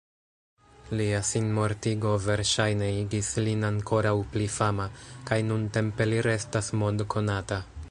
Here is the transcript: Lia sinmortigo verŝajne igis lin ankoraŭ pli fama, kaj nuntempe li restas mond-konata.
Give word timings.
Lia 1.01 1.19
sinmortigo 1.31 2.13
verŝajne 2.23 2.87
igis 3.01 3.29
lin 3.49 3.67
ankoraŭ 3.69 4.15
pli 4.33 4.49
fama, 4.57 4.89
kaj 5.31 5.39
nuntempe 5.51 6.11
li 6.13 6.25
restas 6.31 6.75
mond-konata. 6.83 7.63